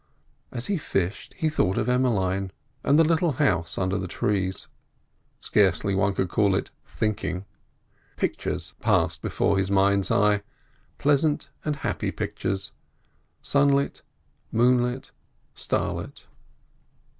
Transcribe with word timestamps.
As 0.51 0.65
he 0.65 0.79
fished 0.79 1.35
he 1.35 1.47
thought 1.47 1.77
of 1.77 1.87
Emmeline 1.87 2.51
and 2.83 2.97
the 2.97 3.03
little 3.03 3.33
house 3.33 3.77
under 3.77 3.99
the 3.99 4.07
trees. 4.07 4.65
Scarcely 5.37 5.93
one 5.93 6.15
could 6.15 6.27
call 6.27 6.55
it 6.55 6.71
thinking. 6.87 7.45
Pictures 8.15 8.73
passed 8.81 9.21
before 9.21 9.59
his 9.59 9.69
mind's 9.69 10.09
eye—pleasant 10.09 11.51
and 11.63 11.75
happy 11.75 12.09
pictures, 12.09 12.71
sunlit, 13.43 14.01
moonlit, 14.51 15.11
starlit. 15.53 16.25